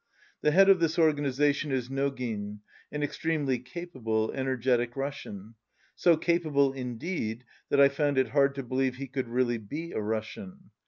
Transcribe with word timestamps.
The 0.41 0.49
head 0.49 0.67
of 0.67 0.79
this 0.79 0.97
organization 0.97 1.71
is 1.71 1.91
No 1.91 2.09
gin, 2.09 2.61
an 2.91 3.03
extremely 3.03 3.59
capable, 3.59 4.31
energetic 4.31 4.95
Russian, 4.95 5.53
so 5.95 6.17
capable, 6.17 6.73
indeed, 6.73 7.43
that 7.69 7.79
I 7.79 7.87
found 7.87 8.17
it 8.17 8.29
hard 8.29 8.55
to 8.55 8.63
believe 8.63 8.95
he 8.95 9.05
could 9.05 9.27
really 9.29 9.59
be 9.59 9.91
a 9.91 10.01
Russian. 10.01 10.71